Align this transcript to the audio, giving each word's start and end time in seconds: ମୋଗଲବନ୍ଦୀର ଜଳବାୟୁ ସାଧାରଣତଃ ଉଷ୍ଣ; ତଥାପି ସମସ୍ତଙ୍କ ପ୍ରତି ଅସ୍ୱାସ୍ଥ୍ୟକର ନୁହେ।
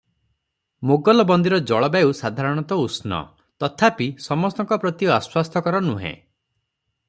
ମୋଗଲବନ୍ଦୀର 0.91 1.59
ଜଳବାୟୁ 1.71 2.15
ସାଧାରଣତଃ 2.21 2.81
ଉଷ୍ଣ; 2.87 3.21
ତଥାପି 3.65 4.09
ସମସ୍ତଙ୍କ 4.29 4.81
ପ୍ରତି 4.87 5.11
ଅସ୍ୱାସ୍ଥ୍ୟକର 5.19 5.87
ନୁହେ। 5.91 6.15